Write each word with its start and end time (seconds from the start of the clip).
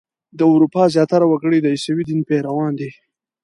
د 0.37 0.39
اروپا 0.53 0.83
زیاتره 0.95 1.25
وګړي 1.29 1.59
د 1.61 1.67
عیسوي 1.75 2.03
دین 2.09 2.21
پیروان 2.29 2.71
دي. 2.79 2.89